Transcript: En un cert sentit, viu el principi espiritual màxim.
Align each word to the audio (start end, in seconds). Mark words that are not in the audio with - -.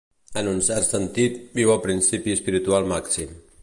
En 0.41 0.47
un 0.53 0.61
cert 0.67 0.87
sentit, 0.87 1.37
viu 1.59 1.75
el 1.77 1.85
principi 1.87 2.37
espiritual 2.39 2.93
màxim. 2.95 3.43